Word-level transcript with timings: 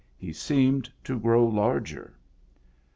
He 0.17 0.33
seemed 0.33 0.91
to 1.03 1.19
grow 1.19 1.45
larger. 1.45 2.15